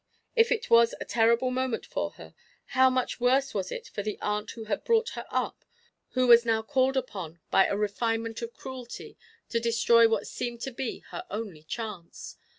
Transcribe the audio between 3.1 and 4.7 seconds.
worse was it for the aunt who